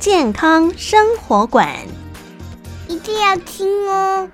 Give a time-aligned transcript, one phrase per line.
[0.00, 1.76] 健康生活馆，
[2.88, 4.26] 一定要听哦。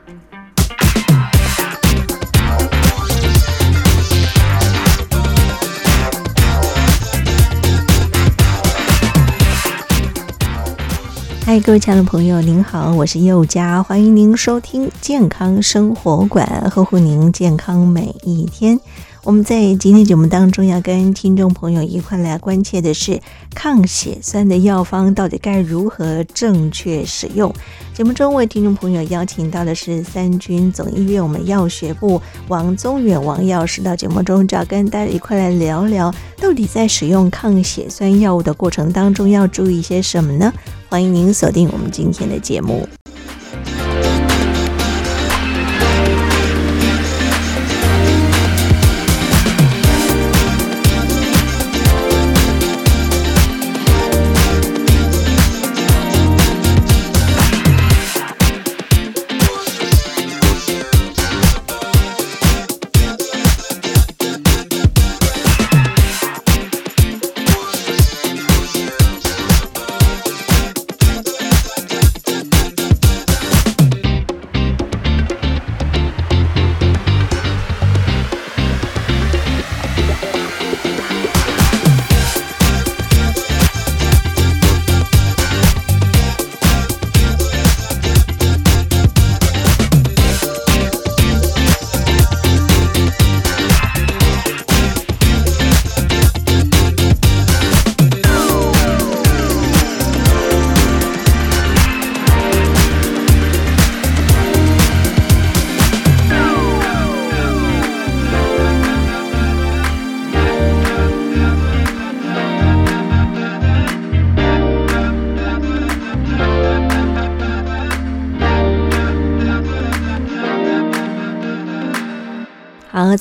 [11.45, 18.79] 嗨，各位亲爱的朋友，您好，我是佑佳，欢迎您收听健康生活馆，呵护您健康每一天。
[19.27, 23.21] 我们在今天节目当中要跟听众朋友一块来关切的是
[23.57, 27.53] 抗血栓的药方到底该如何正确使用。
[27.93, 40.53] 节目中为听众朋友邀请到的是三军总医院我们药学部王宗远王药师，到节目中就要跟大家一块来聊聊，到底在使用抗血栓药物的过程当中要注意些什么呢？
[40.89, 42.89] 欢迎您锁定我们今天的节目。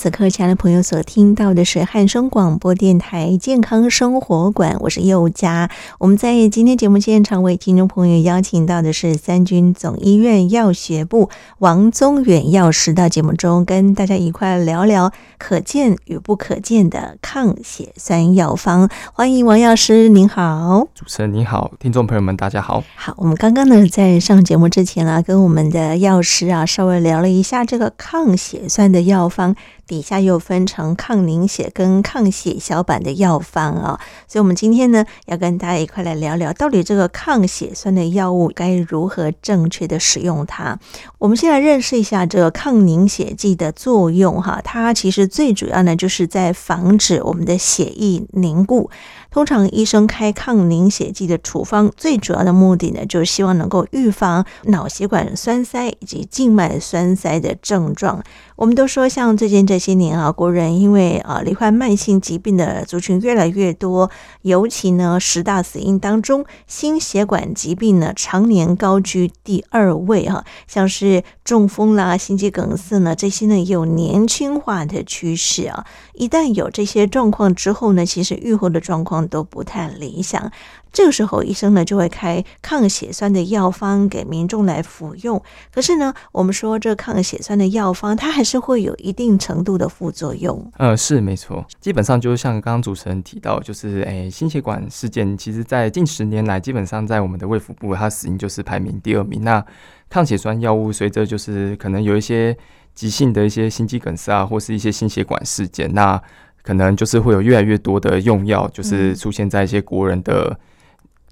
[0.05, 5.71] 此刻，亲爱的朋友所听到的是汉声广播电台健康生活馆，我是佑佳。
[5.97, 18.87] 我们在今天节目现场为听众朋友邀请到的是三军总医院药学部王宗远药师，到节目中跟大家一块聊聊可见与不可见的抗血栓药方。
[19.11, 20.87] 欢迎王药师，您好。
[20.93, 22.83] 主持人您好，听众朋友们大家好。
[22.95, 29.55] 好，我们刚刚呢在上节目之前啊，跟我们的药师啊稍微聊了一下这个抗血栓的药方。
[29.87, 40.77] 底下又分成抗凝血跟抗血小板的药方啊，所以，我们今天呢要跟大家一块来聊聊，到底这个抗血栓的药物该如何正确的使用它。
[41.17, 48.89] 我们先来认识一下这个抗凝血剂的作用哈，它其实最主要呢就是在防止我们的血液凝固。
[49.35, 58.23] 通常医生开抗凝血剂的处方，最主要的目的呢，就是希望能够预防脑血管栓塞以及静脉栓塞的症状。
[58.55, 64.09] 我们都说，像最近这些年啊，国人因为啊罹患慢性疾病的族群越来越多，
[64.43, 75.85] 尤其呢十大死因当中，心血管疾病呢常年高居第二位哈，像是中风啦、心肌梗塞呢，这些呢也有年轻化的趋势啊。
[76.13, 80.51] 一旦有这些状况之后呢，其实预后的状况都不太理想。
[80.91, 85.41] 这个时候，医生呢就会开抗血栓的药方给民众来服用。
[85.73, 90.71] 可是呢，我们说这抗血栓的药方，它还是会有一定程度的副作用。
[90.77, 99.43] 呃，是没错，基本上就是像刚刚主持人提到，就是诶，心血管事件，其实在近十年来，基本上在我们的卫福部，它死因就是排名第二名。
[99.43, 99.63] 那
[100.09, 102.55] 抗血栓药物随着就是可能有一些
[102.93, 106.21] 急性的一些心肌梗塞啊，或是一些心血管事件，那
[106.65, 110.59] 可能就是会有越来越多的用药，就是出现在一些国人的。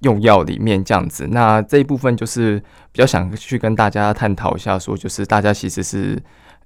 [0.04, 2.60] 用药里面这样子，那这一部分就是
[2.92, 6.22] 比较想去跟大家探讨一下，说就是大家其实是，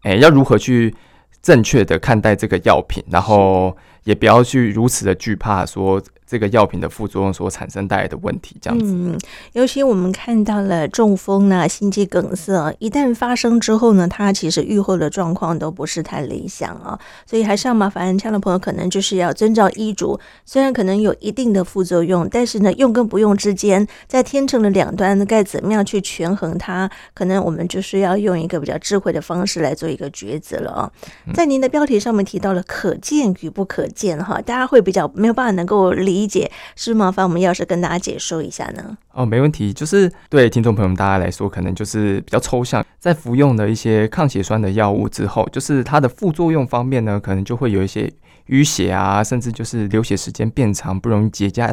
[0.06, 0.92] 诶、欸，要如何去
[1.40, 8.92] 正确的看待这个药品，然后也不要去如此的惧怕说这个药品的副作用所产生带来的问题，这样子。
[8.94, 9.18] 嗯，
[9.54, 20.20] 尤其我们看到了中风呢、心肌梗塞，一旦发生之后呢，它其实愈后的状况都不是太理想啊，所以还是要麻烦这样的朋友，可能就是要遵照医嘱。
[20.44, 26.92] 虽然可能有一定的副作用，但是呢，用跟不用之间，在天秤的两端该怎么样去权衡它？
[27.14, 30.92] 可能我们就是要用一个比较智慧的方式来做一个抉择了啊。
[31.34, 36.17] 在您的标题上面提到了可见与不可见哈，大家会比较没有办法能够理。
[36.18, 38.98] 理解是麻烦我们药师跟大家解说一下呢？
[39.12, 39.72] 哦，没问题。
[39.72, 42.84] 就是对听众朋友们大家来说，可能就是比较抽象。
[42.98, 48.12] 在服用了一些抗血栓的药物之后，就是它的副作用方面呢，可能就会有一些
[48.48, 51.72] 淤血啊，甚至就是流血时间变长，不容易结痂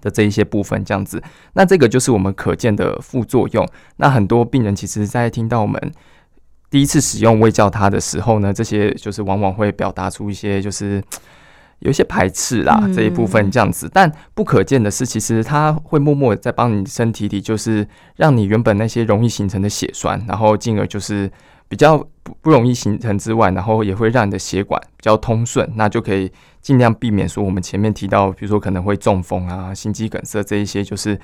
[0.00, 1.22] 的这一些部分这样子。
[1.52, 3.68] 那这个就是我们可见的副作用。
[3.98, 5.92] 那很多病人其实，在听到我们
[6.70, 11.04] 第一次使用微教他的时候呢，这些就是往往会表达出一些就是。
[11.84, 17.86] 有一些排斥啦，这一部分这样子，但不可见的是，其实它会默默在帮你身体里，就是
[18.16, 21.30] 让你原本那些容易形成的血栓，然后进而就是
[21.68, 26.32] 比较不不容易形成之外，然后也会让你的血管比较通顺，那就可以
[26.62, 31.20] 尽量避免说我们前面提到，比如说可能会中风啊、心肌梗塞这一些，就是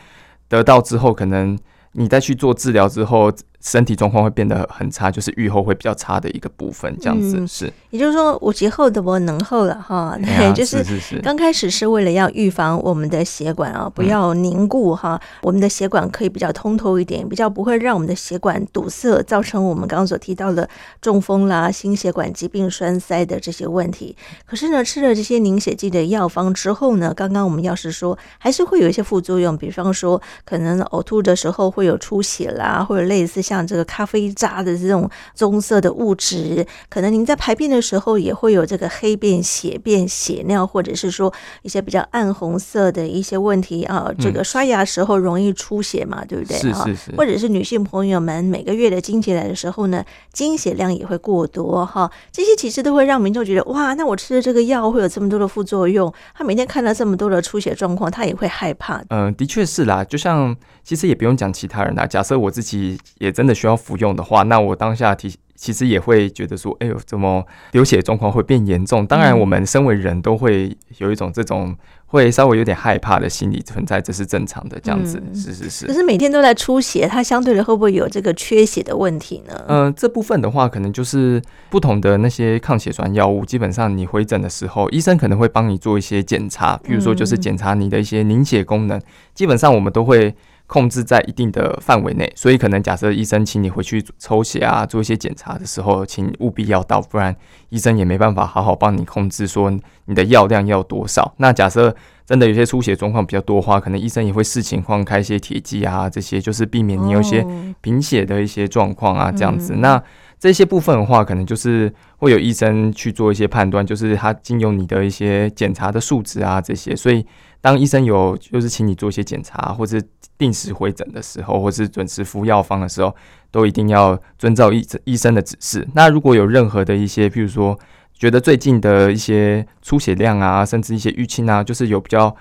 [0.49, 1.59] 得到之后可能
[1.93, 3.33] 你再去做治疗之后。
[3.61, 7.71] 身体状况会变得很差，就是愈后会比较差的一个部分，这样子、嗯、是。
[7.91, 10.83] 也就是说，我节后的我能后了哈，对，啊、 就是
[11.23, 20.67] 刚开始是为了要预防我们的血管啊不要凝固哈，嗯、我们的血管可以比较通透一点，比较不会让我们的血管堵塞，造成我们刚刚所提到的
[21.03, 24.17] 中风啦、心血管疾病、栓塞的这些问题。
[24.47, 33.43] 可是呢，吃了这些凝血剂的药方之后呢，刚刚我们药师说还是会有一些副作用，比方说可能呕吐的时候会有出血啦，或者类似。
[33.51, 41.33] 像这个咖啡渣的这种棕色的物质，可能您在排便的时候也会有这个黑便、血便、血尿，或者是说
[41.63, 44.09] 一些比较暗红色的一些问题啊。
[44.21, 46.57] 这个刷牙时候容易出血嘛，对不对？
[46.59, 47.17] 是是是。
[47.17, 52.09] 或者是女性朋友们每个月的经期来的时候呢，经血量也会过多哈。
[52.31, 56.15] 这些其实都会让民众觉得哇，那我吃的这个药会有这么多的副作用。
[56.37, 58.99] 他每天看到这么多的出血状况，他也会害怕。
[59.09, 60.05] 嗯、呃，的确是啦。
[60.05, 60.55] 就像
[60.85, 63.31] 其实也不用讲其他人啦，假设我自己也。
[63.41, 67.43] 真的需要服用的话，那我当下提其实也会觉得说，哎呦，怎么
[67.73, 69.07] 流血状况会变严重？
[69.07, 71.75] 当然，我们身为人都会有一种这种
[72.05, 74.79] 会稍微有点害怕的心理存在，这是正常的。
[74.81, 75.87] 这样子，嗯、是是是。
[75.87, 79.65] 可是每天都在出血，它相对的会不会有这个缺血的问题呢？
[79.69, 81.41] 嗯、呃，这部分的话，可能就是
[81.71, 89.03] 不同的那些抗血栓药物，基本上你回诊的时候，医生可能会帮你做一些检查，比如说就是检查你的一些凝血功能，嗯、
[89.35, 90.35] 基本上我们都会。
[90.71, 97.35] 控制在一定的范围内，所以可能假设医生请你回去抽血啊，做一些检查的时候，请务必要到，不然
[97.71, 99.69] 医生也没办法好好帮你控制说
[100.05, 101.35] 你的药量要多少。
[101.39, 101.93] 那假设
[102.25, 107.45] 真的有些出血状况比较多的话，可能医生也会视情况开一些铁剂啊，这些就是避免你有一些
[107.81, 109.75] 贫血的一些状况啊，这样子。
[109.79, 110.01] 那
[110.39, 117.27] 这些部分的话，可能就是会有医生去做一些判断，就是他经由你的一些检查的数值啊这些，所以。
[117.63, 120.01] 当医生有就是请你做一些检查，或者
[120.39, 123.15] 定时回诊的时候，或是准时服药方的时候，
[123.51, 125.87] 都一定要遵照医医生的指示。
[125.95, 127.79] 那如果有任何的一些，譬如说
[128.15, 132.35] 觉得最近的一些出血量啊，甚至一些淤青啊，就是有比较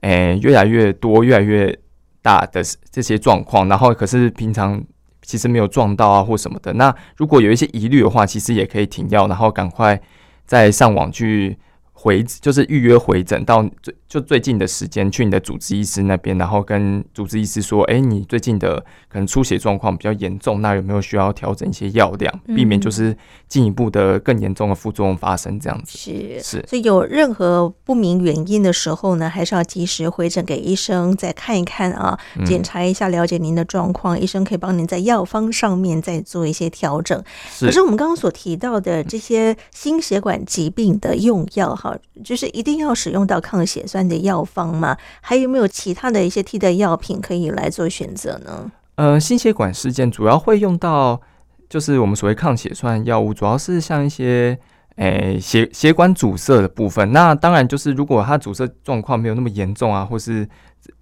[0.00, 1.78] 诶、越来越多、越来越
[2.20, 2.60] 大的
[2.90, 4.82] 这些状况，然后可是平常
[5.22, 10.02] 其实没有撞到啊或什么的，那如果有一些疑虑的话，其实也可以停药，然后赶快
[10.44, 11.56] 再上网去。
[11.96, 18.78] 回就是预约回诊到最就最近的时间去你的主治医师那边，然后跟主治医师说，哎、欸，你最近的
[19.08, 23.16] 可能出血状况比较严重，那有没有需要调整一些药量，避免就是
[23.48, 25.98] 进一步的更严重的副作用发生这样子。
[25.98, 32.16] 是是，所以有任何不明原因的时候呢，还是要及时回诊给医生再看一看啊，
[32.46, 37.20] 检查一下，了解您的状况，嗯、医生可以帮您在药方上面再做一些调整。
[37.50, 41.98] 是可是我们刚刚所提到的这些心血管疾病的用药哈。
[42.22, 44.96] 就是一定要使用到抗血栓的药方吗？
[45.20, 48.70] 还有没有其他的一些替代药品可以来做选择呢？
[48.96, 51.20] 呃，心血管事件主要会用到，
[51.68, 54.56] 就是我们所谓抗血栓药物，主要是像一些
[54.96, 57.12] 诶血血管阻塞的部分。
[57.12, 60.48] 那当然就是如果它阻塞状况没有那么严重啊，或是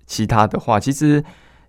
[0.06, 1.22] 其他的话，其实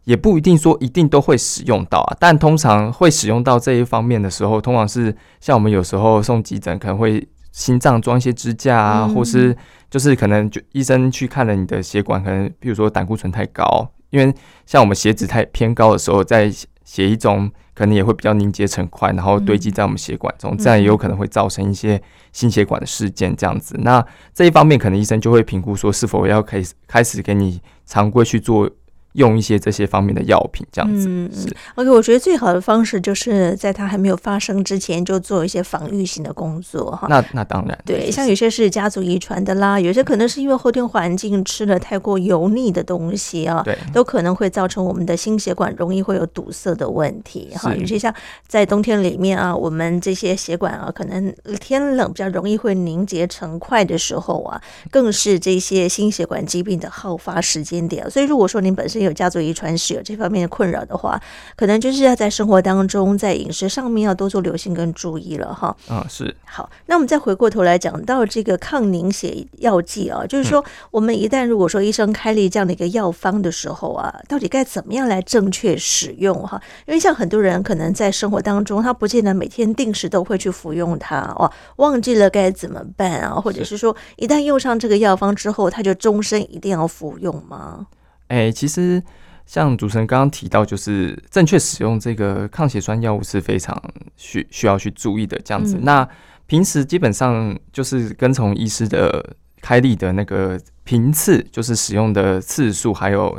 [0.06, 2.16] 也不一定说一定都会使用到啊。
[2.20, 7.28] 但通常会使用到这一方面的时候，通常是像我们有时候送急诊可能会。
[7.54, 9.56] 心脏装一些支架啊，或是
[9.90, 14.34] 就是可能就医生去看了你的血管，可能比如说胆固醇太高，因为
[14.66, 16.52] 像我们血脂太偏高的时候，在
[16.84, 23.34] 血液中可能也会比较凝结成块，然后堆积在我们血管中，这样也有可能会造成一些心血管的事件。
[23.36, 28.70] 这样子，那这一方面可能医生就会评估说是否要开始开始给你常规去做。
[29.14, 31.08] 用一些这些方面的药品，这样子。
[31.10, 37.08] 嗯是，OK，我觉得最好的方式就是在它还没有发生之前就做一些防御性的工作哈。
[37.10, 47.74] 那那当然，对，像有些是家族遗传的啦，有些可能是因为后天环境吃了太过油腻的东西啊，对，都可能会造成我们的心血管容易会有堵塞的问题哈。
[47.76, 48.14] 有些像
[48.48, 58.10] 在冬天里面啊，我们这些血管啊，可能天冷比较容易会凝结成块的时候啊，更是这些心血管疾病的好发时间点。
[58.10, 61.22] 所以如果说您本身有家族遗传史有这方面的困扰的话，
[61.56, 65.76] 可能就是要在生活当中，在饮食上面要多做留心跟注意了哈。
[65.88, 66.36] 啊，是。
[66.46, 76.62] 好，那我们再回过头来讲到这个抗凝血药剂啊，就是说，我们一旦如果说医生开立这样的一个药方的时候啊，到底该怎么样来正确使用哈？
[76.86, 83.34] 因为像很多人可能在生活当中，他不见得每天定时都会去服用它哦，忘记了该怎么办啊？
[83.34, 87.88] 或者是说，一旦用上这个药方之后，他就终身一定要服用吗？
[88.34, 89.02] 哎、欸，其实。
[89.46, 93.78] 像主持人刚刚提到，就是正确使用这个抗血栓药物是非常
[94.16, 95.38] 需需要去注意的。
[95.44, 96.10] 这样子，嗯、那
[96.48, 103.38] 平时基本上就是跟从医师的开立的那个频次，就是使用的次数，还有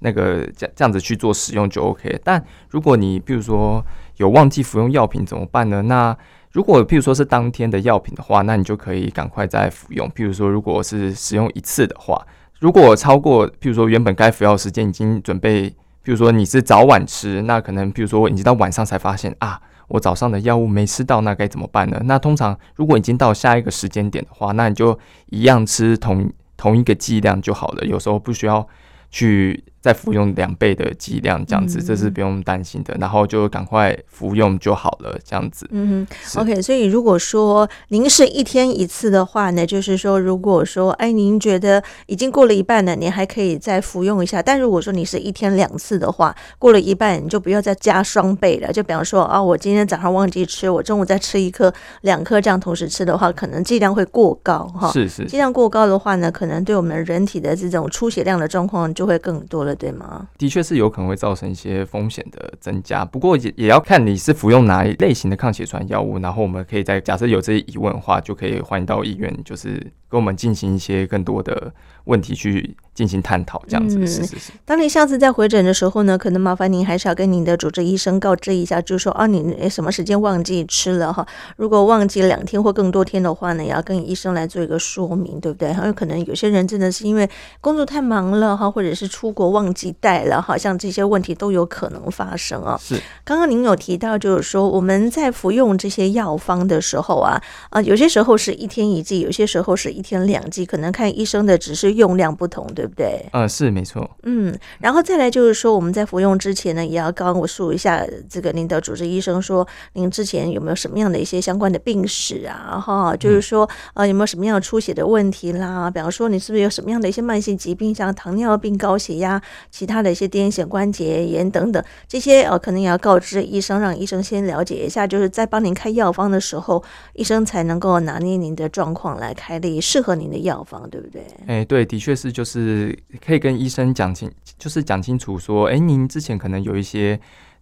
[0.00, 2.20] 那个这这样子去做使用就 OK。
[2.22, 3.82] 但如果你比如说
[4.18, 5.80] 有忘记服用药品怎么办呢？
[5.80, 6.14] 那
[6.52, 10.06] 如果譬如说是当天的药品的话，那你就可以赶快再服用。
[10.10, 12.22] 譬如说，如果是使用一次的话。
[12.60, 15.74] 如果超过，譬如说原本该服药时间已经准备，譬
[16.04, 22.00] 如说你是早晚吃，那可能譬如说已经到晚上才发现啊，我早上的药物没吃到，那该怎么办呢？
[22.04, 24.98] 那通常如果已经到下一个时间点的话，那你就
[25.30, 28.66] 一样吃同同一个剂量就好了，有时候不需要
[29.10, 29.64] 去。
[29.80, 32.94] 再服用两倍的剂量，这样子，这是不用担心的。
[33.00, 35.66] 然后就赶快服用就好了，这样子。
[35.70, 36.60] 嗯哼，OK。
[36.60, 44.42] 所以如果说您是一天一次的话呢，就是说，如果说哎，您觉得已经过了一半了，您还可以再服用一下。
[44.42, 48.72] 但如果说你是一天两次的话，过了一半你就不要再加双倍了。
[48.72, 54.90] 就比方说啊，我今天早上忘记吃，我中午再吃一颗、两颗，这样同时吃的话，可能剂量会过高哈。
[54.92, 55.24] 是是。
[55.26, 59.67] 剂量过高的话呢，可能对我们人体的这种出血量的状况就会更多了。
[59.74, 60.28] 对吗？
[60.38, 71.72] 的确是有可能会造成一些风险的增加，不过也也要看你是服用哪一类型的抗血栓药物，然后我们可以在假设有这些疑问的话，就可以欢迎到医院，就是跟我们进行一些更多的
[72.04, 74.06] 问题去进行探讨，这样子。
[74.06, 74.52] 是是是。
[74.64, 81.26] 当你下次再回诊的时候呢，可能麻烦您还是要跟您的主治医生告知一下，就是说啊，你什么时间忘记吃了哈？
[81.56, 85.72] 如果忘记两天或更多天的话呢，也要跟医生来做一个说明，对不对？
[85.72, 87.28] 还有可能有些人真的是因为
[87.60, 92.78] 工作太忙了哈，或者是出国忘记带了，哈像这些问题都有可能发生啊。
[92.80, 92.98] 是。
[93.24, 103.26] 刚刚您有提到，就是说我们在服用这些药方的时候啊，啊，有些时候是一天一剂，有些时候是一天两剂，可能看医生的只是用量不同，对不对？
[103.32, 104.08] 呃，是没错。
[104.22, 112.78] 嗯，然后再来就是说，我们在服用之前呢，也要刚刚我说一下，这个您的主治医生说，您之前有没有什么样的一些相关的病史啊？
[112.78, 115.90] 哈，就是说，呃，有没有什么样的出血的问题啦？
[115.90, 131.22] 比方说，你是不是有什么样的一些慢性疾病，像糖尿病、高血压、其他的一些癫痫关节炎等等，这些呃，可能也要告知医生，让医生先了解一下，就是在帮您开药方的时候，医生才能够拿捏您的状况来开立适合您的药方，对不对？
[131.46, 132.96] 哎，对，的确是，就是。
[133.24, 137.18] 可以跟医生讲清，就是讲清楚说，哎，您之前可能有一些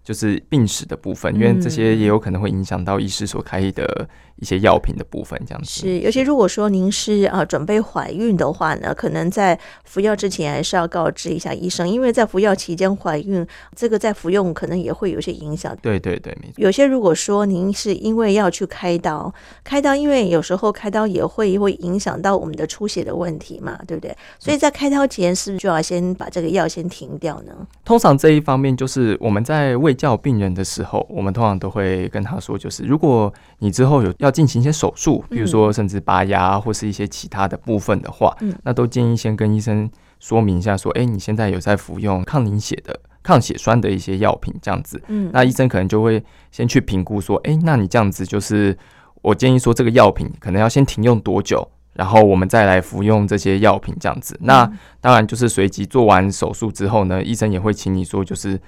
[0.07, 4.09] 就是病史的部分，因为这些也有可能会影响到医师所开的。
[4.39, 5.99] 一些药品的部分，这样子是。
[6.01, 15.75] 尤其如果说您是啊准备怀孕的话呢，可能在服药之前还是要告知一下医生，因为在服药期间怀孕，这个在服用可能也会有些影响。
[15.81, 16.55] 对对对，没错。
[16.57, 19.33] 有些如果说您是因为要去开刀，
[19.65, 24.15] 开刀因为有时候开刀也会会影响到我们的出血的问题嘛，对不对？
[24.39, 27.55] 所以在开刀前是不是就要先把这个药先停掉呢？
[27.87, 46.23] 通常这一方面就是我们在卫教病人的时候，我们通常都会跟他说，就是如果你之后有要进行一些手术，比如说甚至拔牙或是一些其他的部分的话，嗯，那都建议先跟医生说明一下，说，哎，你现在有在服用抗凝血的、抗血栓的一些药品，这样子，嗯，那医生可能就会
[46.53, 48.77] 先去评估说，哎，那你这样子就是，
[49.23, 54.39] 我建议说这个药品可能要先停用多久，然后我们再来服用这些药品，这样子。
[54.43, 58.61] 那当然就是随即做完手术之后呢，医生也会请你说，就是。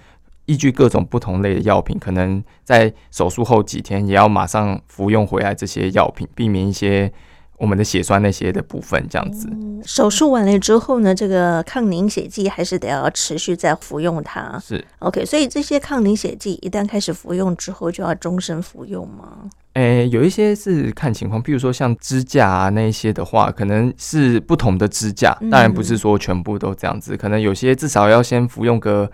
[0.49, 7.13] 依据各种不同类的药品，可能在手术后几天也要马上服用回来这些药品，避免一些
[7.59, 9.47] 我们的血栓那些的部分，这样子。
[9.85, 14.59] 手术完了之后呢，这个抗凝血剂还是得要持续再服用它。
[14.59, 19.51] 是 OK，所以这些抗凝血剂一旦开始服用之后，就要终身服用吗？
[19.75, 29.09] 诶、欸，有一些是看情况，譬如说像支架啊那一些的话，可能是不同的支架，当然不是说全部都这样子，嗯、可能有些至少要先服用个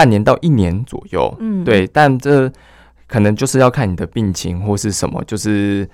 [0.00, 1.36] 半年到一年左右。
[1.40, 2.50] 嗯，对，但这
[3.06, 5.86] 可能就是要看你的病情或是什么，就是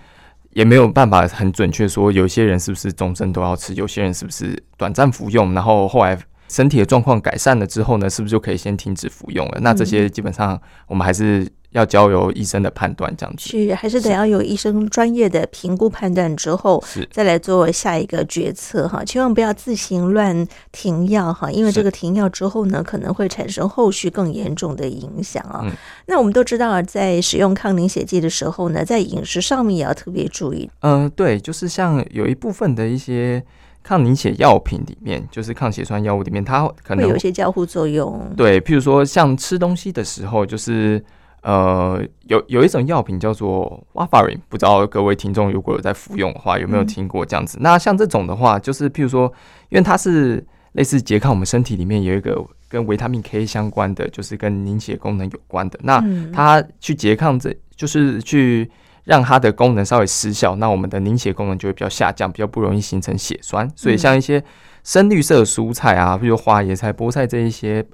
[0.51, 6.17] 也没有办法很准确说，有些人是不是终身都要吃，有些人是不是短暂服用，然后后来
[6.49, 9.59] 身体的状况改善了之后呢，是不是就可以先停止服用了？
[9.61, 11.47] 那这些基本上我们还是。
[11.73, 19.05] 要交由医生的判断，这样子是还是得要有医生专业的评估判断之后，是再来做下一个决策哈。
[19.05, 25.61] 千万不要自行乱停药哈，因为这个停药之后呢，可能会产生后续更严重的影响啊。
[25.65, 25.73] 嗯、
[26.07, 30.71] 那我们都知道，在使用抗凝血剂的时候呢，在饮食上面也要特别注意。
[30.81, 33.45] 嗯、呃，对，就是像有一部分的一些
[33.87, 38.21] 抗凝血药品里面，就是抗血栓药物里面，它可能会有一些交互作用。
[38.37, 41.03] 对，譬如说像吃东西的时候，就是。
[41.43, 47.57] 呃，有有一种药品叫做 Warfarin，不知道各位听众如果有在服用的话，有没有听过这样子？
[47.59, 49.33] 嗯、那像这种的话，就是譬如说，
[49.69, 55.79] 因为它是类似拮抗我们身体里面有一个跟维他命 K 相关的，就是跟凝血功能有关的。
[55.85, 56.03] 那
[56.33, 58.69] 它去拮抗这，就是去
[59.07, 63.67] 让它的功能稍微失效，那我们的凝血功能就会比较下降，比较不容易形成血栓。
[63.75, 64.45] 所以像一些
[64.85, 67.87] 深绿色蔬菜啊，比如花椰菜、菠菜这一些。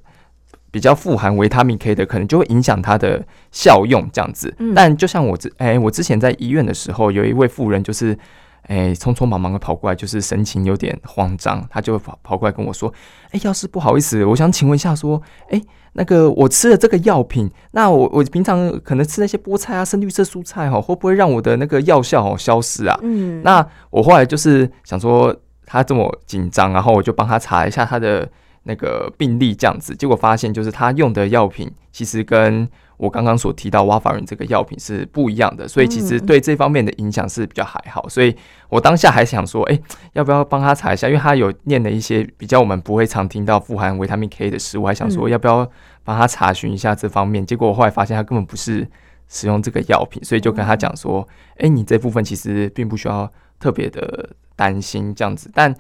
[0.73, 4.55] 比较富含维他命 K 的，可能就会影响它的效用这样子。
[4.59, 8.19] 嗯、但就像我之哎、欸，我之前在医院的时候，有一位妇人就是
[8.63, 12.91] 哎，匆匆忙忙的跑过来，就是神情有点慌张，他就跑跑过来跟我说
[13.33, 25.35] ：“哎、欸，药师不好意思，我想请问一下，说，哎、欸，那个我吃了这个药品，那我我平常可能吃那些菠菜啊、深绿色蔬菜哈，会不会让我的那个药效哦消失啊？”嗯，那我后来就是想说
[25.67, 28.29] 他这么紧张，然后我就帮他查一下他的。
[28.65, 32.69] 那个病例这样子，结果发现就是他用的药品其实跟
[33.03, 38.09] 我刚刚所提到瓦法人这个药品是不一样的，所以其实对这方面的影响是比较还好。
[38.09, 38.33] 所以
[38.69, 39.77] 我当下还想说，哎，
[40.13, 41.09] 要不要帮他查一下？
[41.09, 45.69] 因为他有念了一些比较我们不会常听到富含维他命 K 的食物，还想说要不要
[46.05, 47.45] 帮他查询一下这方面。
[47.45, 48.89] 结果我后来发现他根本不是
[49.27, 53.29] 使用这个药品，所以就跟他讲说，哎，你这部分其实并不需要
[53.63, 55.73] 特别的担心这样子，但。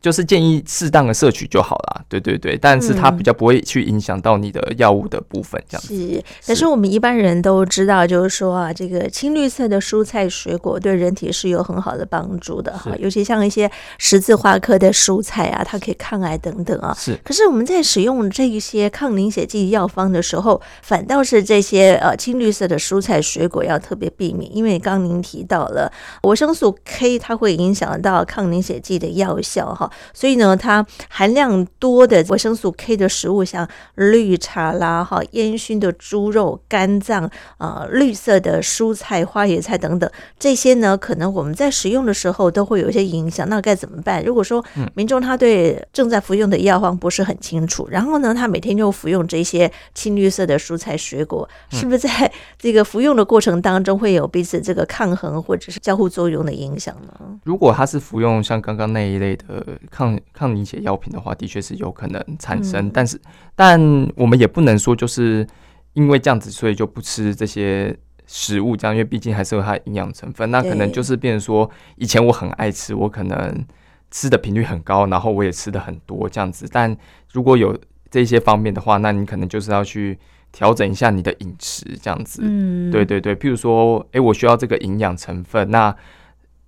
[0.00, 5.94] 就是建议适当的摄取就好了，对对对，但是它比较不会去影响到你的药物的部分，这样子。
[5.96, 16.92] 是，但是我们一般人都知道，就是说啊，这个青绿色的蔬菜水果对人体是有很好的帮助的哈，尤其像一些十字花科的蔬菜啊，它可以抗癌等等啊。
[16.98, 17.16] 是。
[17.22, 25.92] 可是我们在使用这一些抗凝血剂药方的时候，反倒是这些呃青绿色的蔬菜水果要特别避免，因为刚您提到了
[26.24, 29.74] 维生素 K，它会影响到抗凝血剂的药效。
[29.74, 37.24] 哈，所以呢，它含量多的维生素 K 的食物，像绿茶啦、哈烟熏的猪肉、肝脏
[37.58, 40.08] 啊、呃、绿色的蔬菜、花椰菜等等，
[40.38, 43.48] 这些呢，可能我们在食用的时候都会有一些影响。
[43.48, 44.24] 那该怎么办？
[44.24, 57.15] 如果说民众他对正在服用的药方不是很清楚，然后呢，他每天就服用这些青绿色的蔬菜水果，是不是在这个服用的过程当中会有彼此这个抗衡或者是交互作用的影响呢？
[57.44, 59.64] 如果他是服用像刚刚那一类的。
[59.90, 63.20] 抗抗凝血药品的话，的确是有可能产生，嗯、但是
[63.54, 63.80] 但
[64.14, 65.46] 我们也不能说就是
[65.94, 70.50] 因为这样子，所以就不吃这些食物，这样，因为毕竟还是有它营养成分。
[70.50, 73.64] 那可能就是变成说，以前我很爱吃，我可能
[74.10, 76.68] 吃的频率很高，然后我也吃的很多这样子。
[76.70, 76.94] 但
[77.32, 77.78] 如果有
[78.10, 80.18] 这些方面的话，那你可能就是要去
[80.52, 82.40] 调整一下你的饮食，这样子。
[82.42, 85.94] 嗯，对对对，譬如说，哎、欸，我需要这个营养成分，那。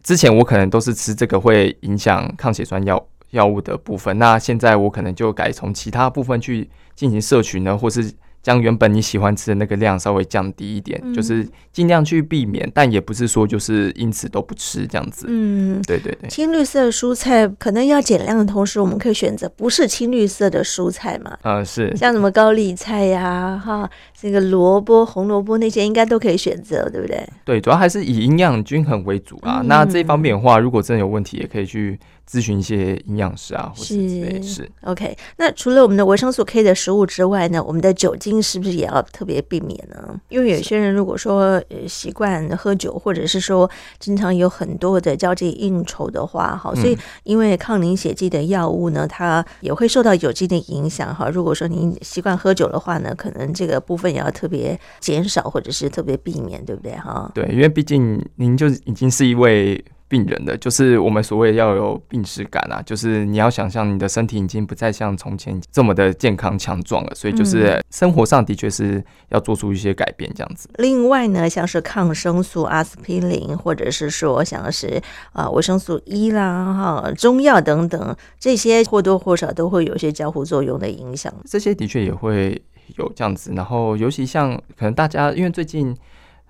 [0.03, 8.13] 之前我可能都是吃这个会影响抗血栓药药物的部分，那现在我可能就改从其他部分去进行摄取呢，或是。
[8.49, 15.27] 将原本你喜欢吃的那个量稍微降低一点，嗯、就是尽量去避免，但也不是说就是因此都不吃这样子。
[15.29, 16.31] 嗯，对对对。
[16.31, 21.33] 青绿色蔬菜可能要减量的同时，我们可以选择不是青绿色的蔬菜嘛？
[21.43, 21.95] 啊、嗯，是。
[21.95, 27.29] 像什么高丽菜呀、啊，哈，这个萝卜、红萝卜那些应该都可以选择，对不对？
[27.45, 29.59] 对，主要还是以营养均衡为主啊。
[29.61, 31.99] 嗯、那这一方面的话，如果真的有问题，也可以去。
[32.31, 35.17] 咨询一些营养师啊，或者是是 OK。
[35.39, 40.21] 那除了我们的维生素 K 的食物之外呢，我们的酒精是不是也要特别避免呢？
[40.29, 51.29] 因为有些人如果说呃习惯喝酒，或者是说经常有很多的交际应酬的话，哈，所以因为抗凝血剂的药物呢，它也会受到酒精的影响哈。
[51.29, 57.31] 如果说您习惯喝酒的话呢，可能这个部分也要特别减少，或者是特别避免，对不对哈？
[57.35, 59.85] 对，因为毕竟您就已经是一位。
[60.09, 70.69] 病人的，就是我们所谓要有病史感啊，就是你要想象你的身体已经不再像从前这么的健康强壮了，所以就是生活上的确是要做出一些改变这样子。
[70.79, 75.01] 另外呢，像是抗生素阿司匹林，或者是说像是
[75.33, 81.33] 啊维生素 E 啦、哈中药等等，这些或多或少都会有一些交互作用的影响。
[81.45, 82.61] 这些的确也会
[82.97, 85.95] 有这样子，然后尤其像可能大家因为最近。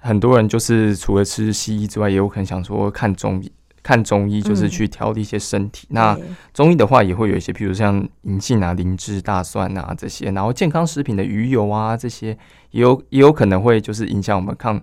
[0.00, 3.50] 很多人就是除了吃西医之外，也有可能想说看中医，
[3.82, 5.86] 看中医就是去调理一些身体。
[5.90, 6.18] 嗯、那
[6.54, 12.28] 中医的话，也会有一些，譬如像银杏啊、灵芝、大蒜啊这些，然后健康食品的鱼油啊这些，
[12.70, 14.80] 也有也有可能会就是影响我们抗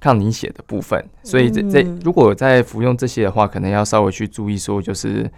[0.00, 1.04] 抗凝血的部分。
[1.22, 5.30] 所以这这如果在服用这些的话，可能要稍微去注意说，就是，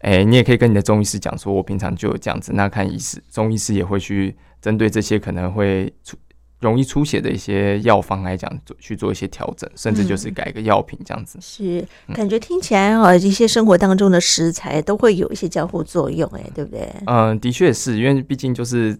[0.00, 2.52] 哎、欸，你也可以跟你的中医师讲说，我平常就有这样子。
[2.54, 6.16] 那看医师，中医师也会去针对这些可能会出。
[6.60, 11.38] 容易出血的一些药方来讲，做去做一些调整，甚至就是改个药品这样子。
[11.38, 16.88] 嗯、是，感觉听起来啊，一些生活当中的食材都会有一些交互作用，哎，对不对？
[17.06, 18.98] 嗯，的确是因为毕竟就是。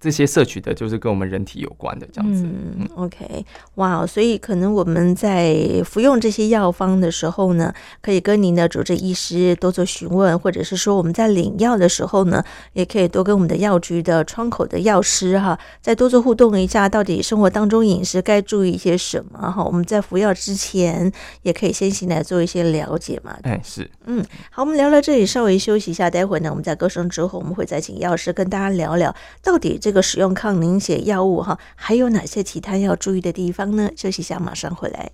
[0.00, 2.44] 这些摄取的就是跟我们人体有关的这样子。
[2.44, 19.64] 嗯，OK，哇，所以可能我们在服用这些药方的时候呢，可以跟您的主治医师多做询问，或者是说我们在领药的时候呢，也可以多跟我们的药局的窗口的药师哈，再多做互动一下，到底生活当中饮食该注意一些什么哈？
[19.64, 21.10] 我们在服药之前
[21.42, 23.36] 也可以先行来做一些了解嘛。
[23.42, 29.76] 哎，是，嗯，好，我们聊到这里，稍微休息一下，待会呢，我们在歌声之后，我们会再请药师跟大家聊聊到底。
[29.87, 33.88] 这这个使用抗凝血药物哈，还有哪些其他要注意的地方呢？
[33.96, 35.10] 休息一下，马上回来。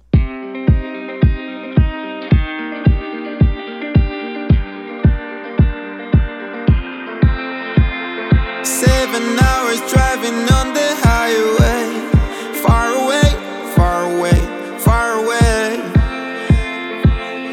[8.65, 11.87] Seven hours driving on the highway.
[12.61, 13.37] Far away,
[13.77, 14.35] far away,
[14.81, 15.79] far away.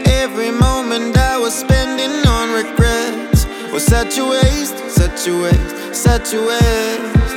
[0.06, 3.92] Every moment I was spending on regrets was.
[5.94, 7.36] Set you waste.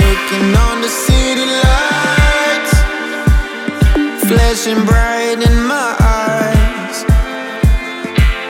[0.00, 2.74] Looking on the city lights,
[4.26, 7.04] flashing bright in my eyes.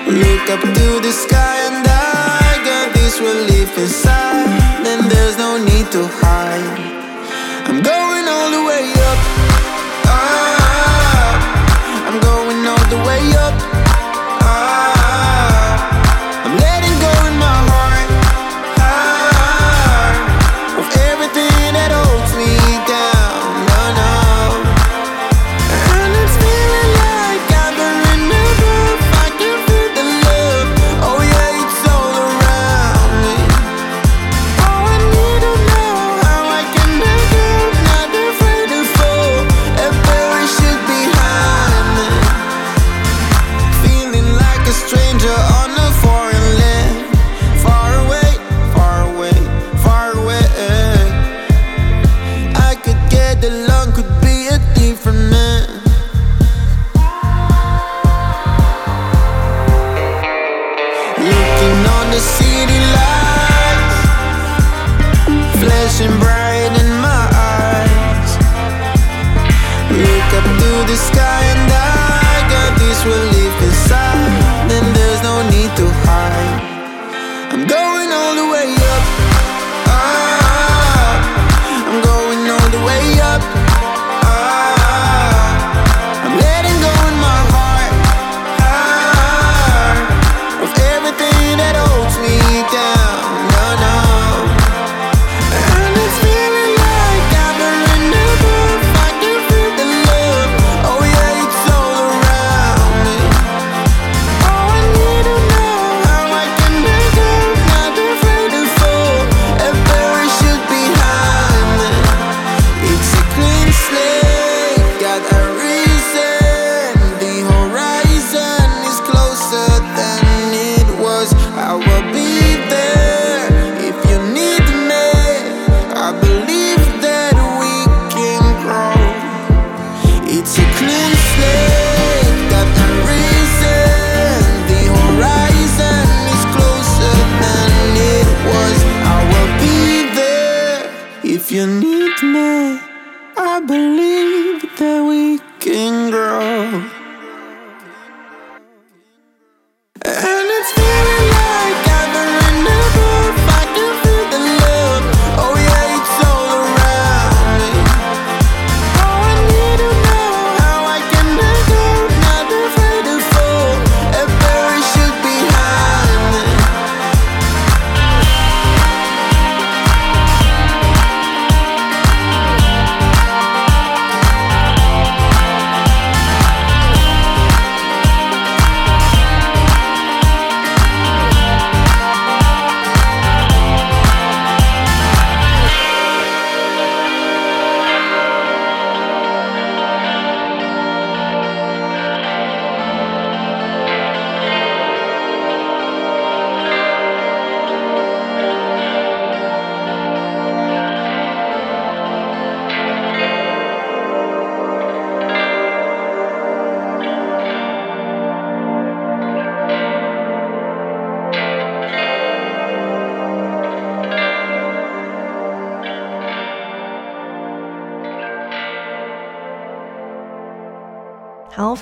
[0.06, 4.84] Look up to the sky and I got this relief inside.
[4.84, 6.78] Then there's no need to hide.
[7.66, 8.91] I'm going all the way.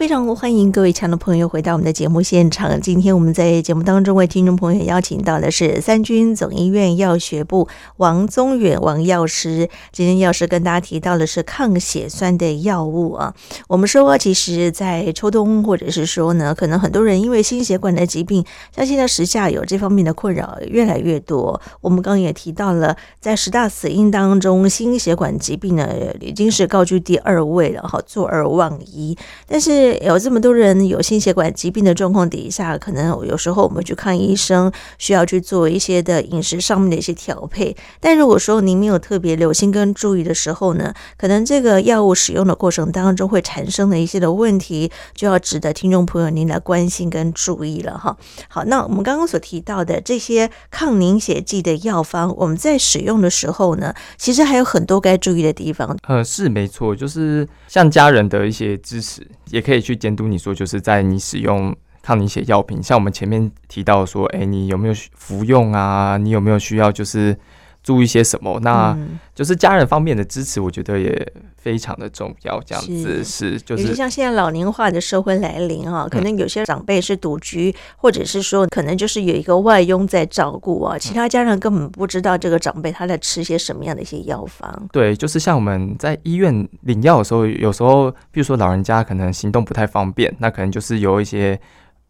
[0.01, 2.81] 非常欢迎各位亲爱的朋友回到我们的节目现场。
[2.81, 9.69] 今天我们在节目当中为听众朋友邀请到的是三军总医院药学部王宗远王药师。
[9.93, 13.35] 今天药师跟大家提到的是抗血栓的药物啊。
[13.69, 18.43] 我们说，其实，在秋冬或者是说呢，可能很多人因为心血管的疾病，
[18.75, 21.61] 像现在时下有这方面的困扰越来越多。
[21.83, 25.87] 我们刚刚也提到了，在十大死因当中，心血管疾病呢
[26.21, 29.15] 已经是高居第二位了，哈，坐而忘一。
[29.47, 37.77] 但是有这么多人有心血管疾病的状况底下，可能有时候我们去看医生，需要去做一些的饮食上面的一些调配。
[38.01, 48.17] 但如果说您没有特别留心跟注意的时候呢，可能这个药物使用的过程当中会产生的一些的问题，就要值得听众朋友您来关心跟注意了哈。
[48.49, 55.97] 好，那我们刚刚所提到的这些抗凝血剂的药方，我们在使用的时候呢，其实还有很多该注意的地方。
[56.09, 59.27] 呃，是没错，就是像家人的一些支持。
[59.51, 66.17] 也可以可以去监督你说，就是在你使用抗凝血药品，像我们前面提到说，哎，你有没有服用啊？
[66.17, 67.37] 你有没有需要就是。
[67.83, 68.61] 注意些什么？
[68.61, 68.97] 那
[69.35, 72.61] 就是家人方面的支持，我觉得也非常的重要。
[72.63, 84.89] 这样子是，是就是像现在老龄化的社会来临啊，可能有些长辈是独居，嗯，或者是说可能就是有一个外佣在照顾啊，其他家人根本不知道这个长辈他在吃些什么样的一些药方。
[84.93, 91.59] 对，就是像我们在医院领药的时候，有时候比如说老人家可能行动不太方便，那可能就是有一些。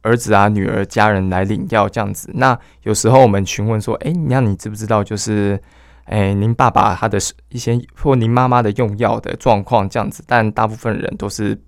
[0.02, 2.30] 儿子啊，女儿、家人来领药这样子。
[2.34, 5.04] 那有时候我们询问说：“哎，那你知不知道？
[5.04, 5.60] 就是，
[6.04, 7.18] 哎，您爸爸他的
[7.50, 11.58] 一些或您妈妈的用药的状况这样子。”但大部分人都是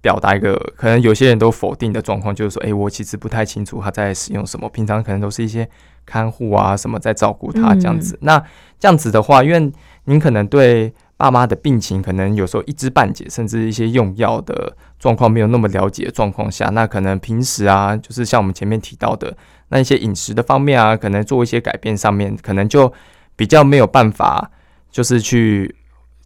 [0.00, 4.68] 表达一个可能有些人都否定的状况，就是说：“哎，我其实不太清楚他在使用什么。
[4.68, 5.68] 平常可能都是一些
[6.04, 8.38] 看护啊什么在照顾他这样子。”那
[8.78, 9.72] 这样子的话，因为
[10.04, 10.92] 您可能对。
[11.20, 19.36] 爸妈的病情可能有时候一知半解，甚至一些用药的状况没有那么了解的状况下，那可能平时啊，就是像我们前面提到的
[19.68, 22.90] 那一些饮食的方面啊，可能做一些改变上面，可能就
[23.36, 24.50] 比较没有办法，
[24.90, 25.76] 就是去。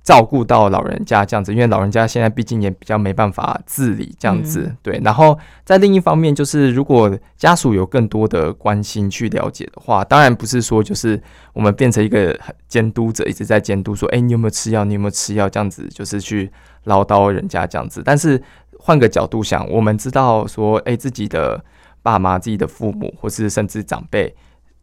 [0.05, 5.01] 照顾到老人家这样子，因为老人家现在毕竟也比较没办法自理这样子，嗯、对。
[5.03, 11.19] 然后在另一方面，就是如果家属有更多的关心去了解的话，当然不是说就是
[11.55, 12.39] 我们变成一个
[12.69, 14.85] 监督者，一直在监督说，哎，你有没有吃药？
[14.85, 15.49] 你有没有吃药？
[15.49, 16.53] 这样子就是去
[16.85, 18.03] 唠叨人家这样子。
[18.05, 18.41] 但是
[18.79, 21.65] 换个角度想，我们知道说，哎，自己的
[22.03, 24.35] 爸妈、自己的父母，或是甚至长辈。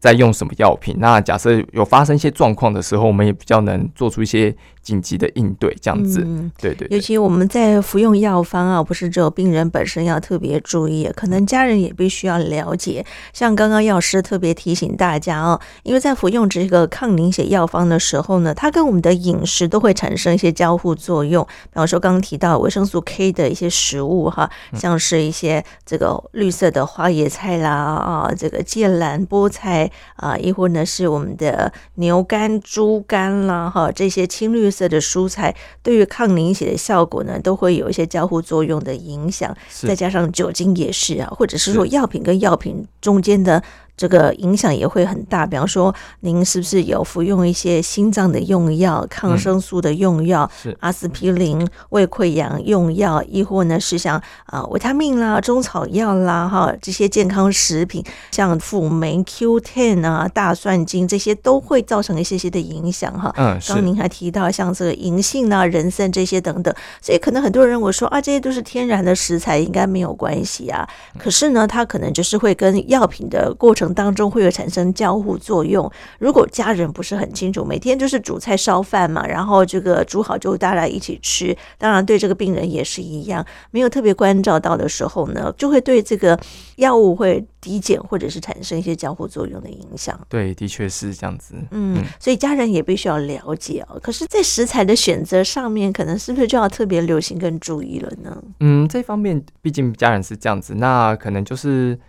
[0.02, 0.96] 在用什么药品？
[0.98, 6.24] 那假设有发生一些状况的时候，我们也比较能做出一些紧急的应对，这样子。
[6.26, 6.98] 嗯，对，对对。
[6.98, 13.06] 尤其我们在服用药方啊，不是只有病人本身要特别注意，可能家人也必须要了解。
[13.32, 21.46] 像刚刚药师特别提醒大家哦，因为在服用这个抗凝血药方的时候呢，它跟我们的饮食都会产生一些交互作用。
[21.46, 29.91] 比方说，刚刚提到维生素 K 的一些食物哈，像是一些这个绿色的花椰菜啦啊，这个芥蓝、菠菜。
[30.16, 39.56] 啊，亦或呢是我们的牛肝、猪肝啦，哈，这些青绿色的蔬菜，对于抗凝血的效果呢，都会有一些交互作用的影响。
[39.70, 43.62] 再加上酒精也是啊，或者是说药品跟药品中间的。
[43.98, 63.32] 这个影响也会很大，比方说，您是不是有服用一些心脏的用药、抗生素的用药、嗯、阿司匹林、胃溃疡用药，亦或呢是像啊维他命啦、中草药啦哈这些健康食品，像辅酶 Q10 啊、大蒜精这些都会造成一些些的影响哈。
[63.38, 70.88] 嗯，刚刚您还提到像这个银杏啊、人参这些等等，所以可能很多人我说啊，这些都是天然的食材，应该没有关系啊。
[71.20, 73.81] 可是呢，它可能就是会跟药品的过程。
[73.94, 75.90] 当中会有产生交互作用。
[76.20, 81.56] 如果家人不是很清楚，每天就是煮菜烧饭嘛，然后这个煮好就大家一起吃。
[81.78, 86.38] 当然，对这个病人也是一样，没有特别关照到的时候呢，就会对这个
[86.76, 90.20] 药物会抵减，或者是产生一些交互作用的影响。
[90.28, 91.56] 对，的确是这样子。
[91.72, 94.00] 嗯，所以家人也必须要了解哦。
[94.02, 98.44] 可是，在食材的选择上面，可能是不是就要特别留心跟注意了呢？
[98.60, 102.00] 嗯，这方面毕竟家人是这样子，那可能就是。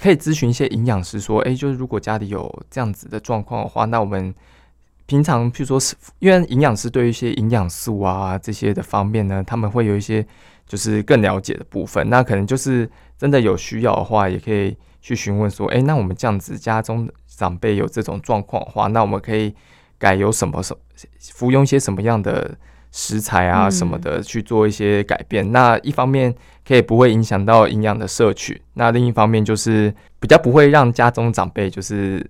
[0.00, 4.34] 可以咨询一些营养师，说，哎，就是如果家里有这样子的状况的话，那我们
[5.06, 10.24] 平常，譬如说是，因为营养师对于一些营养素啊这些的方面呢，他们会有一些
[10.66, 12.08] 就是更了解的部分。
[12.10, 19.54] 那可能就是真的有需要的话，也可以去询问说，哎，那我们这样子家中长辈有这种状况的话，那我们可以
[19.98, 20.80] 改有什么什么
[21.32, 22.56] 服用一些什么样的。
[22.92, 26.34] 食材啊什么的去做一些改变，嗯、那一方面
[26.66, 32.28] 可以不会影响到营养的摄取，那另一方面就是比较不会让家中长辈就是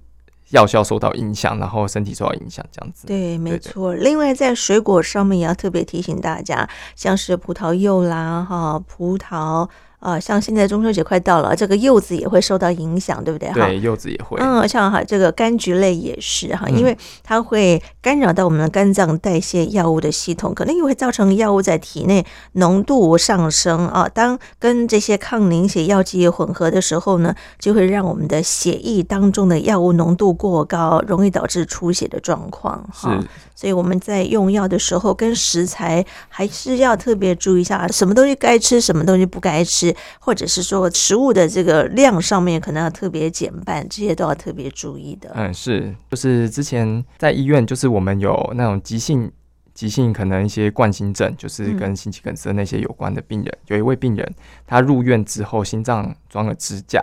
[0.51, 3.07] 药效受到影响，然后身体受到影响，这样子。
[3.07, 3.95] 对，没错。
[3.95, 9.69] 另外，在水果上面也要特别提醒大家，像是葡萄柚啦，哈，葡萄。
[9.99, 13.51] 啊，像现在中秋节快到了，这个柚子也会受到影响，对不对？
[13.53, 14.39] 对，柚子也会。
[14.41, 24.09] 嗯，像哈这个柑橘类也是哈，因为它会干扰到我们的肝脏代谢药物的系统，可能也会造成药物在体内浓度上升啊。
[24.09, 32.87] 当跟这些抗凝血药剂混合的时候呢，就会让我们的血液当中的药物浓度过高，容易导致出血的状况。
[32.93, 33.19] 哈，
[33.55, 39.86] 所以我们在用药的时候，跟食材还是要特别注意一下，什么东西该吃，什么东西不该吃。
[40.19, 45.31] 或者是说食物的这个量上面可能要特别减半，这些都要特别注意的。
[45.35, 49.31] 嗯，是，就是之前在医院，就是我们有那种急性、
[49.75, 53.49] 急性可能一些冠心症，就是跟心肌梗塞那些有关的病人。
[53.49, 54.35] 嗯、有一位病人，
[54.67, 57.03] 他入院之后心脏装了支架，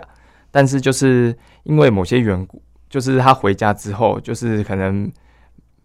[0.50, 5.10] 但是就是因为某些缘故，就是他回家之后，就是可能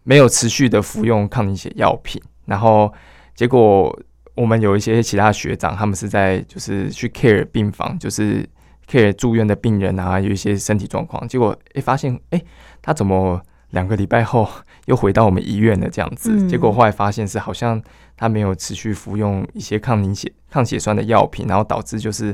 [0.04, 2.94] 没有持续的服用抗凝血药品，然后
[3.36, 3.98] 结果。
[4.40, 8.48] 我们有一些其他学长，他们是在就是去 care 病房，就是
[8.90, 11.28] care 住院的病人啊，有一些身体状况。
[11.28, 12.42] 结果哎，发现哎，
[12.82, 14.50] 他怎么两个礼拜后
[14.86, 15.90] 又回到我们医院了？
[15.90, 17.84] 这样子，结果后来发现是好像
[18.16, 22.34] 他没有持续服用一些抗凝血、抗血栓的药品，然后导致就是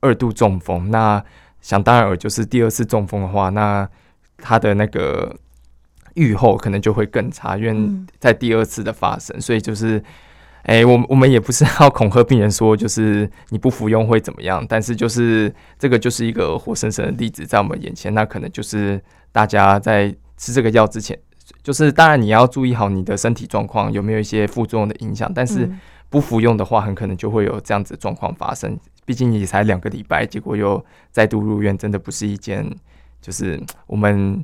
[0.00, 0.90] 二度中风。
[0.90, 1.24] 那
[1.60, 3.88] 想当然尔，就是第二次中风的话，那
[4.38, 5.32] 他的那个
[6.14, 10.02] 愈后可能就会更差，因为在第二次的发生，所以就是。
[10.64, 18.98] 哎、欸，我我们也不是 要恐吓病人说，就是你不服用会怎么样，但是就是这个就是一个活生生的例子在我们眼前，那可能就是
[19.30, 21.18] 大家在吃这个药之前，
[21.62, 25.70] 就是当然你要注意好你的身体状况有没有一些副作用的影响，但是
[26.08, 28.78] 不服用的话，很可能就会有这样子状况发生。
[29.04, 32.66] 毕竟你才两个礼拜，结果又再度入院，真的不是一件
[33.20, 34.42] 就是我们。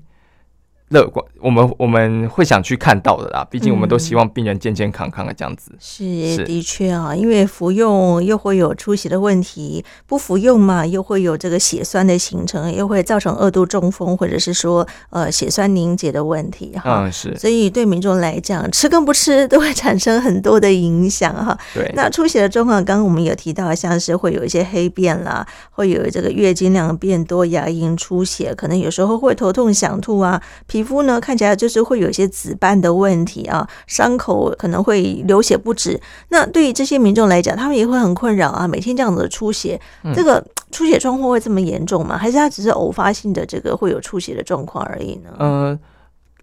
[0.90, 3.46] 乐观，我们我们会想去看到的啦。
[3.48, 5.70] 毕竟我们都希望病人健健康康的这样子。
[5.72, 17.04] 嗯、是，是的确啊，因为服用又会有出血的问题，不服用嘛，又会有这个血栓的形成，又会造成二度中风，或者是说呃血栓凝结的问题哈。
[17.04, 17.36] 嗯，是。
[17.36, 21.56] 所以对民众来讲，吃跟不吃都会产生很多的影响哈。
[21.72, 21.88] 对。
[21.94, 30.42] 那出血的状况，刚刚我们有提到，像是会有一些黑便啦，会有这个月经量变多、牙龈出血，可能有时候会头痛、想吐啊。
[30.66, 36.00] 皮肤呢，看起来就是会有一些紫斑的问题啊，伤口可能会流血不止。
[36.28, 42.16] 那对于这些民众来讲，他们也会很困扰啊，每天这样子出血，嗯、这个出血状况会这么严重吗？
[42.16, 45.30] 还是他只是偶发性的这个会有出血的状况而已呢？
[45.38, 45.78] 嗯、呃，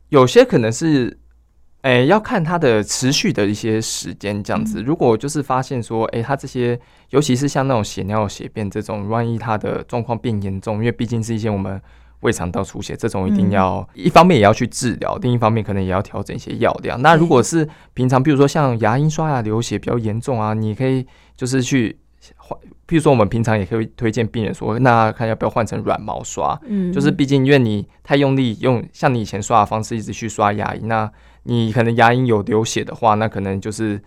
[0.10, 1.18] 有些可能是，
[1.82, 4.82] 哎，要看它的持续的一些时间这样子。
[4.82, 11.82] 如果就是发现说，哎，他这些，尤其是像那种血尿、血便这种，万一他的状况变严重，因为毕竟是一些我们。
[12.22, 17.02] 胃肠道出血这种一定要一方面也要去治疗，另一方面可能也要调整一些药量。
[17.02, 21.98] 那如果是平常，比如说像牙龈刷牙流血比较严重啊，你可以就是去
[22.36, 26.60] 换，譬如说我们平常也可以推荐病人说，那看要不要换成软毛刷。
[26.66, 31.12] 嗯，就是毕竟因为你太用力用像你以前刷的方式一直去刷牙龈，那
[31.44, 34.02] 你可能牙龈有流血的话，那可能就是。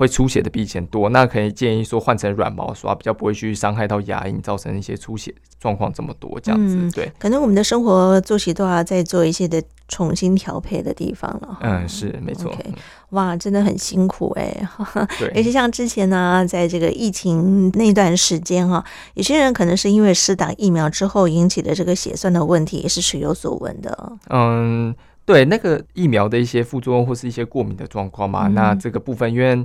[0.00, 6.74] 会出血的比以前多，那可以建议说换成软毛刷，比较不会去伤害到牙龈，造成一些出血状况这么多这样子。
[6.74, 11.58] 嗯、对，可能我们的生活作息都要再做一些的重新调配的地方了。
[11.60, 12.50] 嗯，是没错。
[12.50, 12.72] Okay,
[13.10, 15.06] 哇，真的很辛苦哎、欸。
[15.18, 18.82] 对， 尤其像之前呢，在这个疫情那段时间哈，
[19.12, 24.12] 有些人可能是因为施打疫苗之后引起的这个血栓的问题，也是时有所闻的。
[24.30, 24.94] 嗯。
[25.26, 29.64] 对那个疫苗的一些副作用或是一些过敏的状况嘛，嗯、那这个部分因为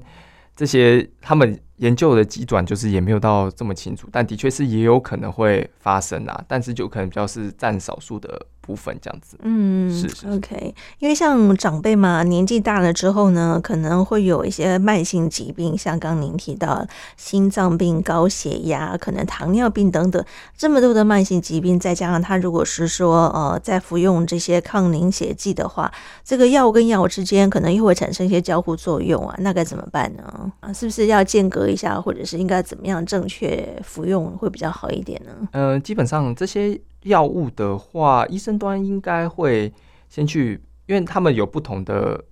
[0.55, 8.45] 这些他们研究的机转就是也没有到这么清楚，但的确是也有可能会发生啊，但是就可能比较是占少数的。
[8.65, 16.83] 部分这样子，嗯，是，是，是 OK，因为像长辈嘛，年纪大了之后呢，可能会有一些慢性疾病，像刚您提到
[17.15, 20.25] 心脏病、高血压，可能糖尿病等等，
[20.57, 25.91] 这么多的慢性疾病，再加上他如果是说呃在服用这些抗凝血剂的话，
[26.23, 30.51] 这个药物跟药物之间可能又会产生一些交互作用啊，那该怎么办呢？
[30.61, 35.31] 啊，是不是要间隔一下，或者是应该怎么样正确服用会比较好一点呢？
[35.51, 36.81] 嗯、呃，基本上这些。
[37.06, 39.73] 药物的话，医生端应该会
[40.10, 42.23] 先去，因为他们有不同的，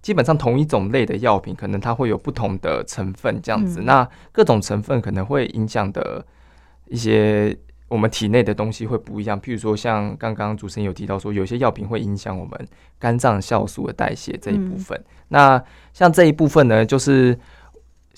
[0.00, 3.80] 基本上同一种类的药品，可能它会有不同的成分这样子。
[3.80, 6.24] 嗯、那各种成分可能会影响的
[6.86, 7.56] 一些
[7.88, 9.40] 我们体内的东西会不一样。
[9.40, 12.68] 譬如说，像刚刚主持人有提到说，有些药品会影响我们
[12.98, 14.98] 肝脏酵素的代谢这一部分。
[14.98, 17.38] 嗯、那像这一部分呢，就是。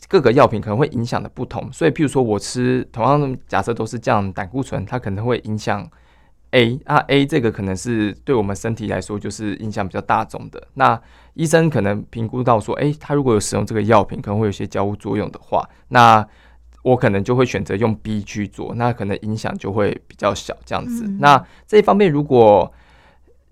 [0.08, 5.88] 各个药品可能会影响的不同，所以譬如说我吃同样假设都是降胆固醇，它可能会影响
[6.52, 10.68] A 啊 A 这个可能是对我们身体来说就是影响比较大众的。
[10.74, 11.00] 那
[11.34, 16.26] 医生可能评估到说，诶，他如果有使用这个药品，可能会有些交互作用的话，那
[16.82, 21.04] 我可能就会选择用 B 去做，那可能影响就会比较小这样子。
[21.06, 22.72] 嗯、那这一方面如果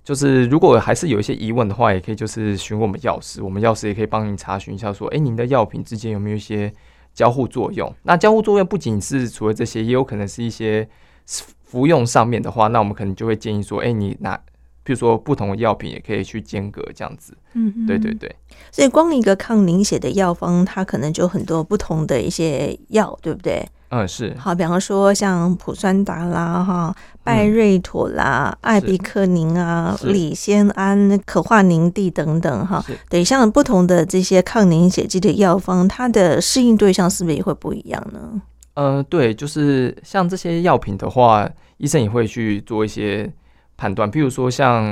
[0.03, 6.73] 就是如果还是有一些疑问的话，也可以就是询问我们药师，我们药师也可以帮您查询一下，说，诶，您的药品之间有没有一些
[7.13, 7.95] 交互作用？
[8.03, 10.89] 那交互作用不仅是除了这些，也有可能是一些
[11.69, 14.35] 服用上面的话，那我们可能就会建议说，诶，你拿，
[14.83, 17.37] 比如说不同的药品也可以去间隔这样子。
[17.53, 18.35] 嗯哼，对对对。
[18.73, 23.69] 所以光一个抗凝血的药方，它可能就很多不同的一些药，对不对？
[23.91, 26.95] 嗯，是好，比方说像普酸达啦、哈
[27.25, 38.43] 拜瑞妥啦、嗯、艾比克宁啊、里酰胺、可化凝地等等哈，对，像不同的这些抗凝血剂的药方，它的适应对象是不是也会不一样呢？
[38.79, 43.29] 呃，对，就是像这些药品的话，医生也会去做一些
[43.77, 44.85] 判断，譬如说像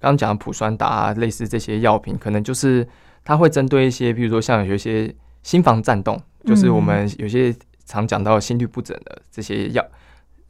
[0.00, 2.84] 刚刚讲的普酸达啊，类似这些药品，可能就是
[3.24, 5.14] 它会针对一些，譬如说像有一些
[5.44, 7.54] 心房颤动，就是我们有些。
[7.90, 9.82] 常讲到心律不整的这些药，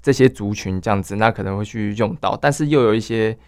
[0.03, 3.39] 这些族群这样子，那可能会去用到，但是又有一些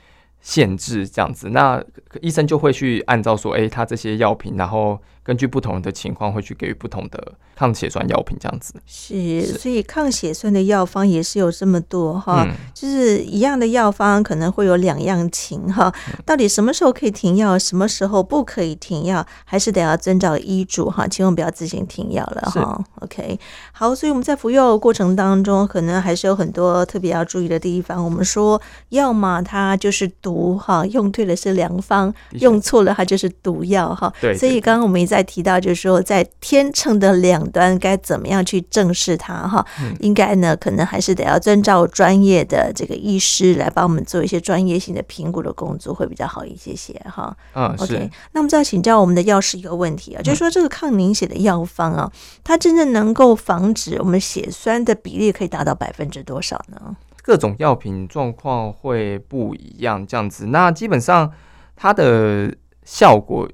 [0.40, 1.82] 限制这样子，那
[2.20, 5.00] 医生就会去按照说，诶、欸，他这些药品，然后。
[5.30, 15.94] 根据不同的情况，会去给予不同的抗血栓药品，这样子是，所以抗血栓的药方也是有这么多哈，嗯、就是一样的药方可能会有两样情哈，
[16.26, 22.84] 到底什么时候可以停药，什么时候不可以停药，还是得要遵照医嘱哈，千万不要自行停药了哈。
[23.02, 23.38] OK，
[23.70, 28.04] 好，所以我们在服药过程当中，可能还是有很多特别要注意的地方。
[28.04, 34.12] 我们说药嘛，它就是毒哈，用对了是良方，用错了它就是毒药哈。
[34.20, 35.06] 对，所以刚刚我们。
[35.20, 39.64] 再提到就是说，在天秤的两端该怎么样去正视它哈？
[39.78, 47.36] 嗯、应该呢，可能还是得要遵照专业的这个医师来帮我们做一些专业性的评估的工作，会比较好一些些哈。
[47.54, 48.10] 嗯，OK。
[48.32, 52.10] 那么再请教我们的药师一个问题啊，就是说这个抗凝血的药方啊，
[52.42, 56.96] 它真正能够防止我们血栓的比例可以达到百分之多少呢？
[57.20, 60.46] 各种药品状况会不一样，这样子。
[60.46, 61.30] 那基本上
[61.76, 62.56] 它的
[62.86, 63.46] 效果。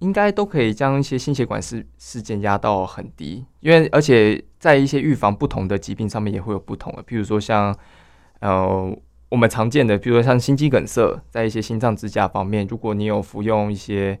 [0.00, 7.76] 应该都可以将一些心血管事事件压到很低，因为而且在一些预防不同的疾病上面也会有不同的，譬如说像
[8.38, 8.96] 呃
[9.28, 14.16] 我们常见的，比如说像心肌梗塞，在一些心脏支架方面，如果你有服用一些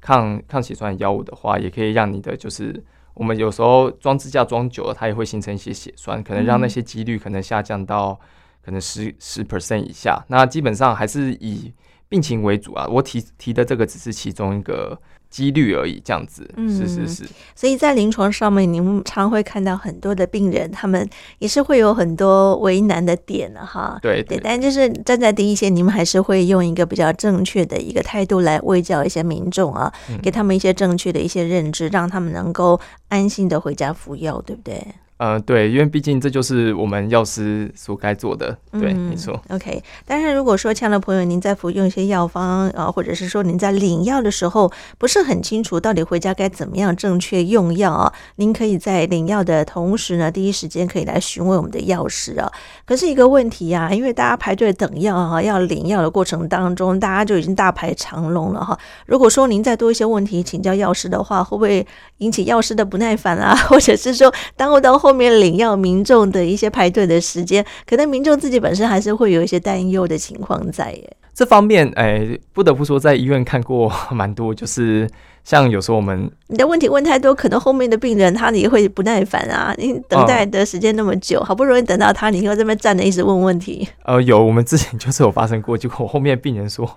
[0.00, 2.82] 抗抗血栓药物的话，也可以让你的就是
[3.14, 8.18] 我们有时候装支架装久了，它也会形成一些血栓，可能让那些几率可能下降到
[8.64, 10.24] 可能十十 percent 以下。
[10.26, 11.72] 那基本上还是以
[12.08, 15.00] 病情为主啊，我提提的这个只是其中一个。
[15.30, 17.24] 几率而已，这样子，嗯，是是是。
[17.54, 21.08] 所以在临床上面，你们常会看到很多的病人，他们
[21.38, 23.96] 也是会有很多为难的点的哈。
[24.02, 34.84] 对对，但就是站在第一线，你们还是会用一个比较正确的一个态度来喂教一些民众啊，给他们一些正确的一些认知，让他们能够安心的回家服药，对不对？
[35.20, 39.38] 呃，对，因为毕竟这就是我们药师所该做的，对，嗯、没错。
[39.50, 52.50] OK，但是如果说，亲爱的朋友，您在服用一些药方啊，或者是说您在领药的时候不是很清楚到底回家该怎么样正确用药啊，您可以在领药的同时呢，第一时间可以来询问我们的药师啊。
[52.86, 58.78] 可是一个问题呀、啊，因为大家排队等药啊，要领药的过程当中，大家就已经大排长龙了哈。
[59.04, 61.86] 如果说您再多一些问题请教药师的话，会不会
[62.18, 63.54] 引起药师的不耐烦啊？
[63.68, 65.09] 或者是说耽误到后？
[65.10, 71.16] 后面领药民众的一些排队的时间，可能民众自己本身还是会有一些担忧的情况在耶。
[71.34, 75.10] 这方面，哎、欸，不得不说，在医院看过蛮多，就是
[75.42, 79.74] 像有时候我们你的问题问太多，可能后面的病人他也会不耐烦啊。
[79.78, 83.88] 你等待的时间那么久，嗯、好不容易等到他，你又在这边站着一直问问题。
[84.04, 86.88] 呃，有，我们之前就是有发生过，结果后面病人说，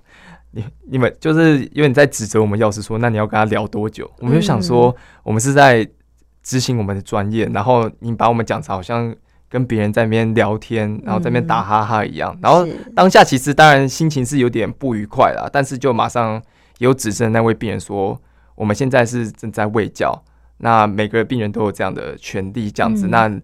[0.51, 4.07] 你你们就是因为你在指责我们药师说，那你要跟他聊多久？
[4.19, 5.89] 我们就想说，我们是在。
[6.43, 9.15] 执行我们的专业，然后你把我们讲成好像
[9.47, 12.33] 跟别人在那边聊天，然后在那边打哈哈一样。
[12.35, 16.41] 嗯、然后当下其实当然心情是有点不愉快啦，但是就马上
[16.79, 18.19] 有指证那位病人说，
[18.55, 20.21] 我们现在是正在喂教，
[20.57, 23.07] 那每个病人都有这样的权利，这样子。
[23.07, 23.41] 嗯、那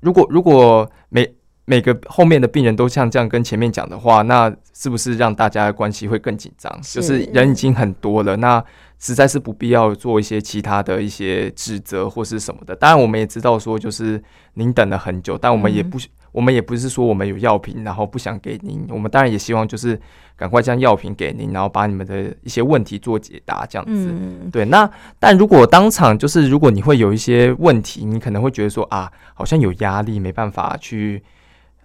[0.00, 6.72] 如果如果每每个后面的病人都像这样跟前面讲的话，那是不是让大家的关系会更紧张？
[6.82, 8.64] 是就是人已经很多了，那。
[9.02, 12.74] 实在是不必要做一些其他的一些指责或是什么的。
[12.74, 14.22] 当然，我们也知道说，就是
[14.54, 18.86] 您等了很久，但我们也不，嗯、我们也不是说我们有药品，然后不想给您。
[18.88, 20.00] 我们当然也希望就是
[20.36, 23.92] 赶快将药品给您，然后把你们的一些问题做解答，这样子。
[23.92, 24.64] 嗯、对。
[24.66, 24.88] 那
[25.18, 31.22] 但如果当场就是如果你会有一些问题，你可能会觉得说啊，好像有压力，没办法去。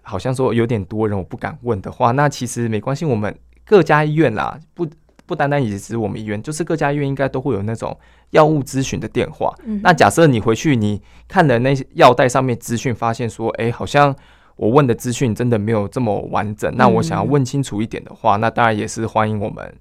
[0.09, 3.03] 好像说有点多人，我不敢问的话，那其实没关系。
[3.03, 4.87] 我们各家医院啦，不
[5.27, 7.95] 不单单也只是我们医院，就是各家医院应该都会有那种
[8.31, 9.53] 药物咨询的电话。
[9.65, 14.15] 嗯、那假设你回去你看的那些药袋上面资讯，发现说，哎、欸，好像
[14.55, 16.73] 我问的资讯真的没有这么完整。
[16.75, 19.75] 那我想要问清楚一点的话，嗯、那当然也是欢迎我们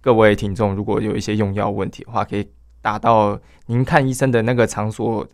[0.00, 2.48] 各位听众，如果有一些用药问题的话，可以
[2.80, 5.24] 打到您看医生的那个场所。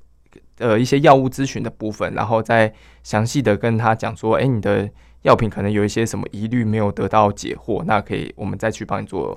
[0.59, 2.73] 呃，一些药物咨询的部分，然后再
[3.03, 4.89] 详细的跟他讲说，哎，你的
[5.27, 9.37] 药品可能有一些什么疑虑没有得到解惑，那可以我们再去帮你做。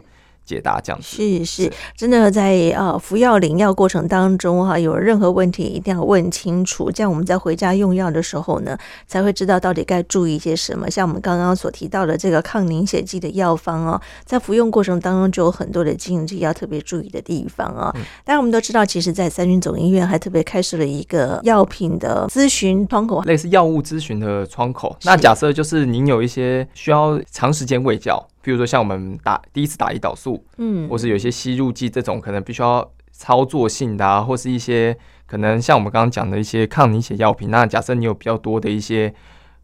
[0.50, 8.76] 解答这样子是是，真的在呃服药领药过程当中哈，有任何问题一定要问清楚，这样我们在回家用药的时候呢，
[9.06, 10.90] 才会知道到底该注意一些什么。
[10.90, 17.94] 像我们刚刚所提到的这个抗凝血剂的药方哦，在服用过程当中就有很多的禁忌要特别注意的地方啊。
[18.26, 24.98] 当然我们都知道，其实，在三军总医院还特别开设了一个药品的咨询窗口，类似药物咨询的窗口。
[25.04, 28.26] 那假设就是您有一些需要长时间喂教。
[28.50, 34.98] 比如说像我们打第一次打胰岛素，嗯，或是有些吸入剂这种可能必须要操作性的啊，或是一些
[35.28, 37.52] 可能像我们刚刚讲的一些抗凝血药品。
[37.52, 39.14] 那假设你有比较多的一些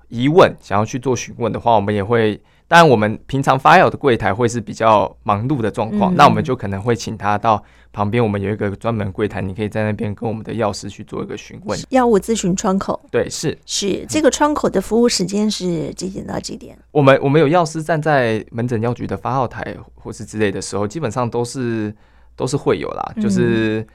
[0.10, 2.40] 疑问，想要去做询问的话，我们也会。
[2.68, 7.64] 当然，我们平常发药的柜台会是比较忙碌的状况，嗯、那我们就可能会请他到
[7.94, 11.80] 旁边，我们有一个专门柜台，你可以在那边跟我们的药师去做一个询问。
[11.90, 16.76] 药物咨询窗口，对，是是这个窗口的服务时间是几点到几点？
[16.92, 21.94] 我们我们有药师站在门诊药局的发号台或是之类的时候，基本上都是
[22.36, 23.80] 都是会有啦，就是。
[23.82, 23.88] 嗯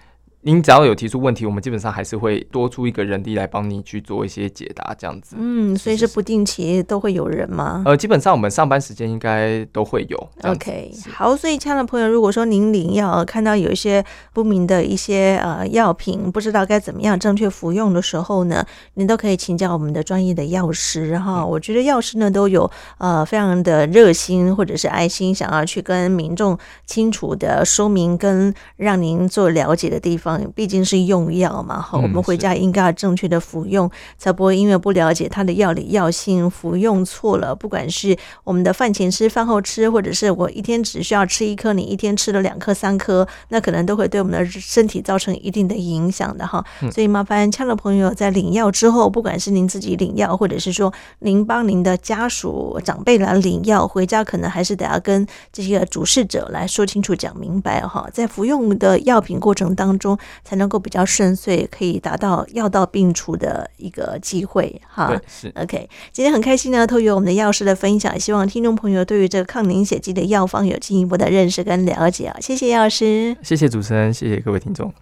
[0.42, 5.36] 您只要有提出问题，我们基本上还是会多出一个人力来帮你去做一些解答，这样子。
[5.38, 7.82] 嗯，所以是不定期都会有人吗？
[7.84, 10.30] 呃，基本上我们上班时间应该都会有。
[10.44, 18.64] OK，好，所以亲爱的朋友，如果说您领药看到有一些不明的一些呃药品，不知道该怎么样正确服用的时候呢，
[18.94, 21.44] 您都可以请教我们的专业的药师哈。
[21.44, 30.29] 我觉得药师呢都有呃非常的热心或者是爱心，想要去跟民众清楚的说明跟让您做了解的地方。
[30.54, 37.54] 毕竟是用药嘛，哈，我们回家应该要正确的服用，嗯、才不会因为不了解它的药理药性，服用错了。
[37.54, 46.64] 不管是我们的饭前吃、饭后吃，或者是我一天只需要吃一颗，你一天吃了两颗、三颗，那可能都会对我们的身体造成一定的影响的哈。
[46.82, 58.08] 嗯、所以麻烦亲爱的朋友在领药之后，不管是您自己领药，或者是说您帮您的家属长辈来领药，回家可能还是得要跟这些主事者来说清楚、讲明白哈。
[58.12, 60.18] 在服用的药品过程当中。
[60.44, 65.20] 才能够比较顺遂，可以达到药到病除的一个机会哈。
[65.26, 72.36] 是 OK，今天很开心呢，透过我们的药师的分享，希望听众朋友对于这个抗凝血剂的药方有进一步的认识跟了解啊。
[72.40, 74.92] 谢谢药师，谢谢主持人，谢谢各位听众。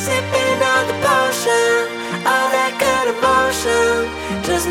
[0.00, 1.88] Sipping on the potion,
[2.24, 2.72] all that
[3.10, 4.08] emotion,
[4.42, 4.70] just.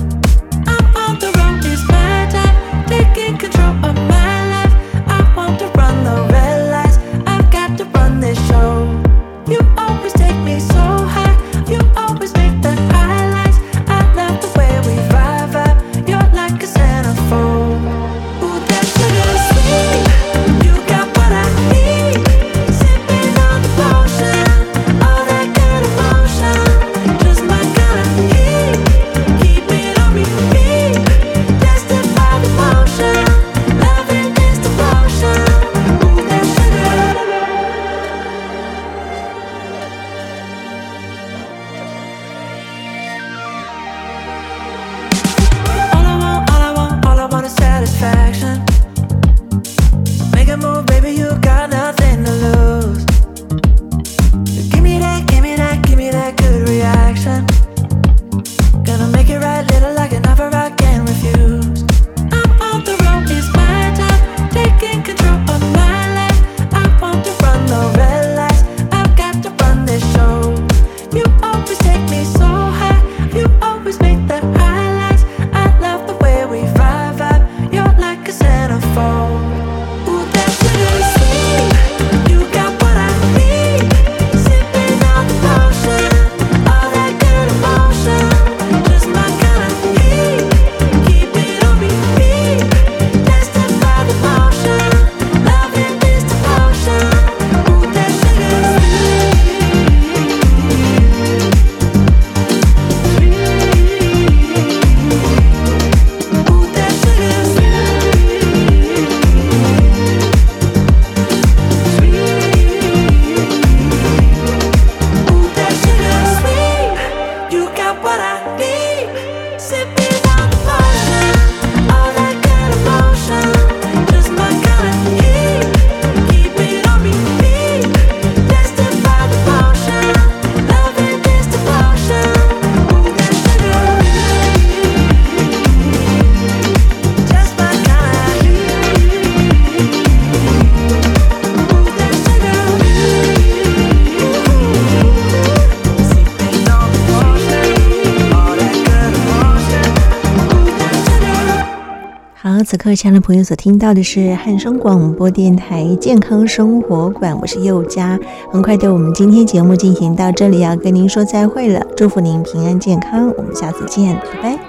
[152.81, 158.19] 刻，亲爱的朋友所听到的是汉声广播电台健康生活馆，我是佑佳。
[158.51, 164.59] 很快的，我们今天节目进行到这里，要跟您说再会了，祝福您平安健康，我们下次见，拜拜。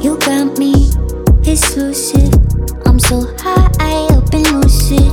[0.00, 0.90] You got me,
[1.44, 2.28] exclusive.
[2.84, 5.04] I'm so high, I open lucid.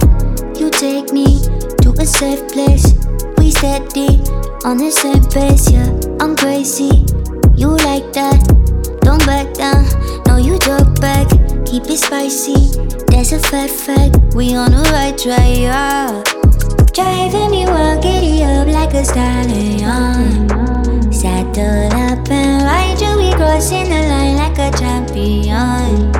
[0.60, 1.44] You take me
[1.84, 2.96] to a safe place.
[3.38, 4.20] We steady
[4.64, 5.85] on the same pace, yeah.
[14.36, 16.22] We on the right track, yeah.
[16.92, 20.50] Driving me wild, giddy up like a stallion.
[21.10, 26.12] Saddle up and ride you, we crossing the line like a champion.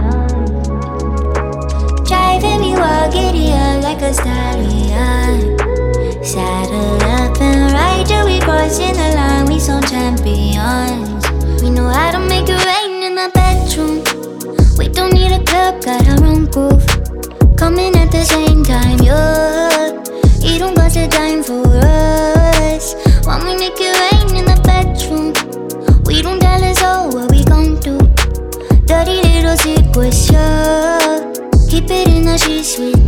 [2.08, 5.58] Driving me wild, giddy up like a stallion.
[6.24, 11.62] Saddle up and ride you, we crossing the line, we some champions.
[11.62, 14.06] We know how to make it rain in the bedroom.
[14.78, 17.05] We don't need a club, got our own groove.
[17.66, 19.90] Coming at the same time, yeah.
[20.40, 22.94] You don't got a dime for us.
[23.26, 25.34] When we make it rain in the bedroom,
[26.06, 27.98] we don't tell us all what we gon' do.
[28.86, 31.34] Dirty little secrets, yeah.
[31.68, 33.05] Keep it in the sheets with